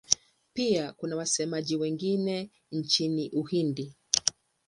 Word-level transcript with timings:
Pia 0.53 0.91
kuna 0.93 1.15
wasemaji 1.15 1.75
wengine 1.75 2.49
nchini 2.71 3.29
Uhindi. 3.29 3.93